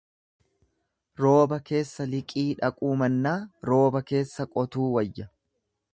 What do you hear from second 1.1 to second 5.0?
Rooba keessa liqii dhaquu mannaa rooba keessa qotuu